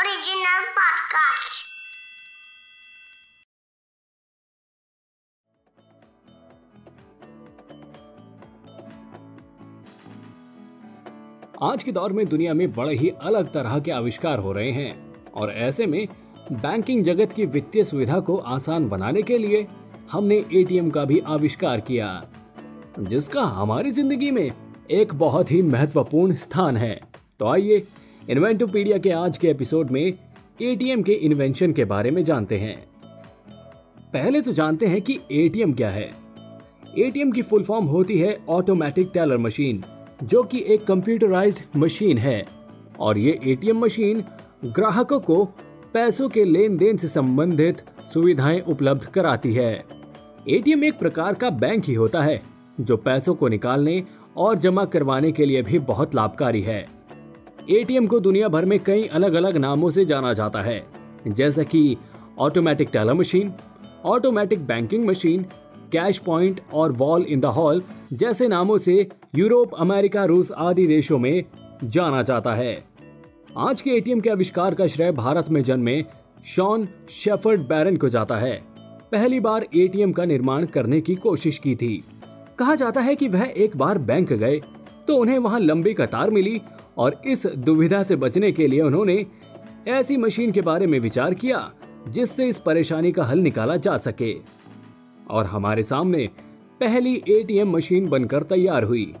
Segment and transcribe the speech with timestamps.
[0.00, 1.56] Original podcast.
[11.62, 15.14] आज के दौर में दुनिया में बड़े ही अलग तरह के आविष्कार हो रहे हैं
[15.32, 16.06] और ऐसे में
[16.52, 19.66] बैंकिंग जगत की वित्तीय सुविधा को आसान बनाने के लिए
[20.12, 22.08] हमने एटीएम का भी आविष्कार किया,
[22.98, 24.50] जिसका हमारी ज़िंदगी में
[24.90, 27.00] एक बहुत ही महत्वपूर्ण स्थान है
[27.40, 27.86] तो आइए
[28.28, 30.18] इन्वेंटोपीडिया के आज के एपिसोड में
[30.62, 32.86] एटीएम के इन्वेंशन के बारे में जानते हैं।
[34.12, 36.10] पहले तो जानते हैं कि एटीएम क्या है।
[36.98, 39.84] एटीएम की फुल फॉर्म होती है ऑटोमेटिक टेलर मशीन,
[40.22, 42.46] जो कि एक कंप्यूटराइज्ड मशीन है।
[43.00, 44.24] और ये एटीएम मशीन
[44.64, 45.44] ग्राहकों को
[45.94, 49.84] पैसों के लेन देन से संबंधित सुविधाएँ उपलब्ध कराती है।
[50.48, 52.42] एटीएम एक प्रकार का बैंक ही होता है,
[52.80, 54.04] जो पैसों को निकालने
[54.36, 56.99] और जमा करवाने के लिए भी बहुत लाभकारी है।
[57.70, 60.82] एटीएम को दुनिया भर में कई अलग अलग नामों से जाना जाता है,
[61.28, 61.96] जैसा कि
[62.38, 63.52] automatic teller machine
[64.04, 65.42] automatic banking machine
[65.92, 67.82] cash point और वॉल इन द हॉल
[68.12, 71.44] जैसे नामों से यूरोप, अमेरिका, रूस आदि देशों में
[71.84, 72.72] जाना जाता है।
[73.58, 76.02] आज के एटीएम के आविष्कार का श्रेय भारत में जन्मे
[76.46, 78.52] शॉन शेफर्ड बैरन को जाता है।
[79.12, 82.02] पहली बार एटीएम का निर्माण करने की कोशिश की थी।
[82.58, 84.60] कहा जाता है कि वह एक बार बैंक गए
[85.08, 86.60] तो उन्हें वहाँ लंबी कतार मिली
[87.00, 89.26] और इस दुविधा से बचने के लिए उन्होंने
[89.88, 91.72] ऐसी मशीन के बारे में विचार किया,
[92.08, 94.34] जिससे इस परेशानी का हल निकाला जा सके।
[95.30, 96.28] और हमारे सामने
[96.80, 99.14] पहली एटीएम मशीन बनकर तैयार हुई।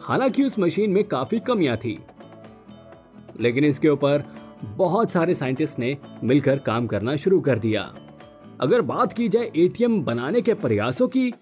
[0.00, 1.98] हालाँकि उस मशीन में काफ़ी कमियाँ थी।
[3.40, 4.24] लेकिन इसके ऊपर
[4.64, 7.94] बहुत सारे साइंटिस्ट ने मिलकर काम करना शुरू कर दिया।
[8.60, 11.32] अगर बात की जाए एटीएम बनाने के प्रयासों की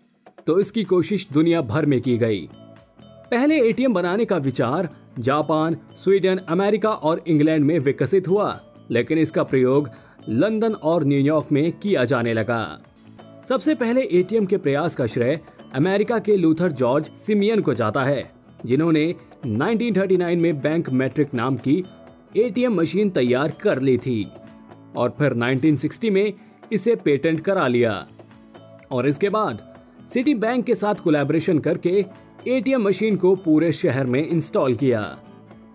[0.46, 2.48] तो इसकी कोशिश दुनिया भर में की गई।
[3.30, 9.42] पहले एटीएम बनाने का विचार जापान, स्वीडन, अमेरिका और इंग्लैंड में विकसित हुआ, लेकिन इसका
[9.42, 9.90] प्रयोग
[10.28, 12.80] लंदन और न्यूयॉर्क में किया जाने लगा।
[13.48, 15.40] सबसे पहले एटीएम के प्रयास का श्रेय
[15.74, 18.30] अमेरिका के लूथर जॉर्ज सिमियन को जाता है,
[18.66, 19.14] जिन्होंने
[19.46, 21.84] 1939 में बैंक मैट्रिक नाम की
[22.36, 24.26] एटीएम मशीन तैयार कर ली थी
[24.96, 26.32] और फिर 1960 में
[26.72, 28.06] इसे पेटेंट करा लिया।
[28.90, 29.62] और इसके बाद
[30.06, 32.04] सिटी बैंक के साथ कोलैबोरेशन करके
[32.46, 35.18] एटीएम मशीन को पूरे शहर में इंस्टॉल किया।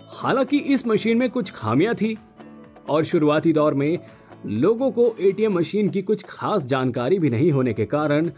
[0.09, 2.17] हालाँकि इस मशीन में कुछ खामियाँ थी
[2.89, 3.99] और शुरुआती दौर में
[4.45, 8.31] लोगों को एटीएम मशीन की कुछ खास जानकारी भी नहीं होने के कारण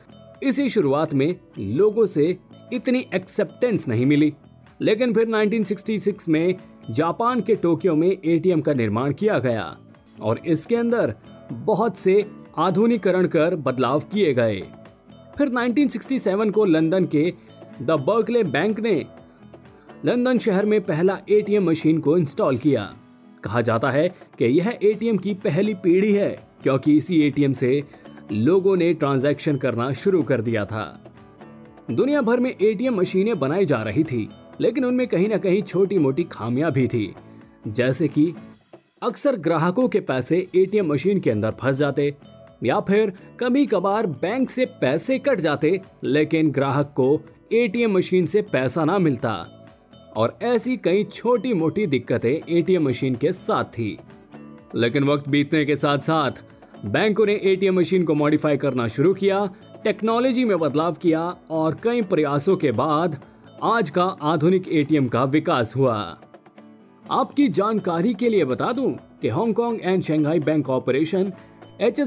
[0.43, 2.37] इसी शुरुआत में लोगों से
[2.73, 4.33] इतनी एक्सेप्टेंस नहीं मिली।
[4.81, 6.55] लेकिन फिर 1966 में
[6.91, 9.77] जापान के टोक्यो में एटीएम का निर्माण किया गया
[10.21, 11.15] और इसके अंदर
[11.51, 12.25] बहुत से
[12.57, 14.61] आधुनिकरण कर बदलाव किए गए।
[15.37, 17.33] फिर 1967 को लंदन के
[17.81, 19.05] द बर्कले बैंक ने
[20.05, 22.81] लंदन शहर में पहला एटीएम मशीन को इंस्टॉल किया।
[23.43, 26.29] कहा जाता है कि यह एटीएम की पहली पीढ़ी है,
[26.63, 27.83] क्योंकि इसी एटीएम से
[28.31, 30.85] लोगों ने ट्रांजैक्शन करना शुरू कर दिया था।
[31.91, 34.29] दुनिया भर में एटीएम मशीनें बनाई जा रही थी,
[34.61, 37.13] लेकिन उनमें कहीं ना कहीं छोटी मोटी खामियाँ भी थी।
[37.67, 38.33] जैसे कि
[39.03, 42.13] अक्सर ग्राहकों के पैसे एटीएम मशीन के अंदर फंस जाते,
[42.63, 47.15] या फिर कभी कभार बैंक से पैसे कट जाते, लेकिन ग्राहक को
[47.51, 49.31] एटीएम मशीन से पैसा ना मिलता।
[50.17, 53.97] और ऐसी कई छोटी मोटी दिक्कतें एटीएम मशीन के साथ थी।
[54.75, 56.31] लेकिन वक्त बीतने के साथ साथ
[56.85, 59.49] बैंकों ने एटीएम मशीन को मॉडिफाई करना शुरू किया,
[59.83, 63.21] टेक्नोलॉजी में बदलाव किया और कई प्रयासों के बाद
[63.63, 66.17] आज का आधुनिक एटीएम का विकास हुआ।
[67.11, 71.33] आपकी जानकारी के लिए बता दूँ कि Hong Kong and Shanghai bank operation
[71.81, 71.99] H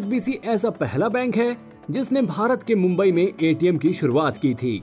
[0.44, 1.56] ऐसा पहला बैंक है
[1.90, 4.82] जिसने भारत के मुंबई में एटीएम की शुरुआत की थी।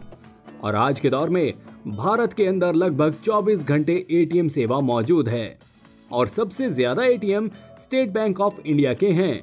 [0.66, 1.54] और आज के दौर में
[1.88, 5.58] भारत के अंदर लगभग 24 घंटे एटीएम सेवा मौजूद है
[6.12, 7.50] और सबसे ज़्यादा ATM
[7.82, 9.34] State Bank of India के हैं।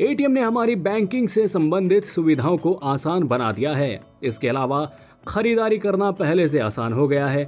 [0.00, 4.84] एटीएम ने हमारी बैंकिंग से संबंधित सुविधाओं को आसान बना दिया है। इसके अलावा
[5.28, 7.44] खरीदारी करना पहले से आसान हो गया है।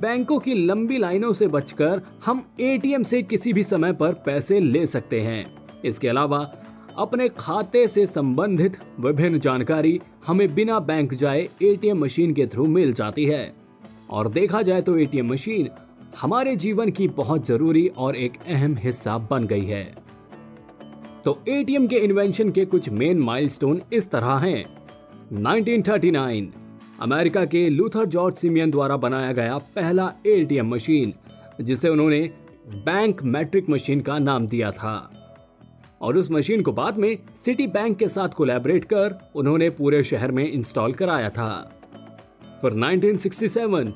[0.00, 4.86] बैंकों की लंबी लाइनों से बचकर हम एटीएम से किसी भी समय पर पैसे ले
[4.86, 5.44] सकते हैं।
[5.84, 6.38] इसके अलावा
[6.98, 12.92] अपने खाते से संबंधित विभिन्न जानकारी हमें बिना बैंक जाए एटीएम मशीन के थ्रू मिल
[12.92, 13.54] जाती है।
[14.10, 15.68] और देखा जाए तो एटीएम मशीन
[16.20, 19.84] हमारे जीवन की बहुत ज़रूरी और एक अहम हिस्सा बन गई है।
[21.24, 24.64] तो एटीएम के इन्वेंशन के कुछ मेन माइलस्टोन इस तरह हैं।
[25.32, 26.48] 1939
[27.00, 31.12] अमेरिका के लूथर जॉर्ज सिमियन द्वारा बनाया गया पहला एटीएम मशीन,
[31.60, 32.20] जिसे उन्होंने
[32.68, 35.13] बैंक मैट्रिक मशीन का नाम दिया था।
[36.00, 40.32] और उस मशीन को बाद में सिटी बैंक के साथ कोलैबोरेट कर उन्होंने पूरे शहर
[40.32, 41.80] में इंस्टॉल कराया था।
[42.62, 43.92] फिर 1967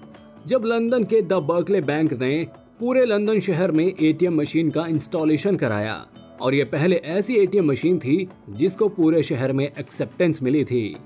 [0.46, 2.46] जब लंदन के द बर्कले बैंक ने
[2.80, 6.06] पूरे लंदन शहर में एटीएम मशीन का इंस्टॉलेशन कराया
[6.40, 10.96] और यह पहले ऐसी एटीएम मशीन थी जिसको पूरे शहर में एक्सेप्टेंस मिली थी।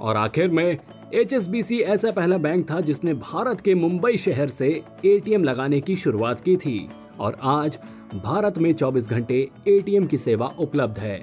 [0.00, 0.78] और आखिर में
[1.14, 6.40] एचएसबीसी ऐसा पहला बैंक था जिसने भारत के मुंबई शहर से एटीएम लगाने की शुरुआत
[6.40, 6.88] की थी।
[7.20, 7.78] और आज
[8.14, 11.22] भारत में 24 घंटे एटीएम की सेवा उपलब्ध है।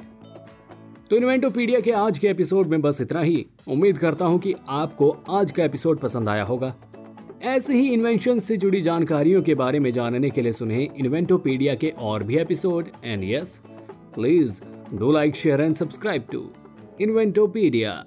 [1.09, 5.09] तो इन्वेंटोपीडिया के आज के एपिसोड में बस इतना ही। उम्मीद करता हूँ कि आपको
[5.29, 6.73] आज का एपिसोड पसंद आया होगा।
[7.43, 11.89] ऐसे ही इन्वेंशन से जुड़ी जानकारियों के बारे में जानने के लिए सुने इन्वेंटोपीडिया के
[11.89, 12.88] और भी episode.
[13.03, 13.61] And yes
[14.15, 14.61] please
[14.93, 16.49] do like share and subscribe to
[17.01, 18.05] Inventopedia